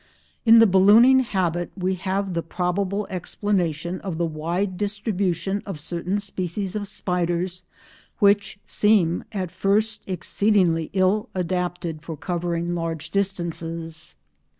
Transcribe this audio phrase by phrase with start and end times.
[0.47, 6.19] In the ballooning habit we have the probable explanation of the wide distribution of certain
[6.19, 7.61] species of spiders
[8.17, 14.15] which seem at first exceedingly ill adapted for covering large distances.